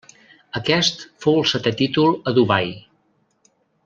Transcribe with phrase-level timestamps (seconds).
[0.59, 2.73] Aquest fou el setè títol a Dubai.